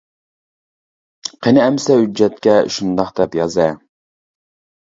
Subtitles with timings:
[1.47, 3.69] قىنى ئەمسە ھۆججەتكە شۇنداق دەپ يازە!